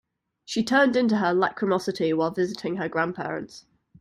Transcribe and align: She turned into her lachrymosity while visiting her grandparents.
She 0.45 0.63
turned 0.63 0.95
into 0.95 1.17
her 1.17 1.31
lachrymosity 1.31 2.11
while 2.11 2.31
visiting 2.31 2.77
her 2.77 2.89
grandparents. 2.89 3.67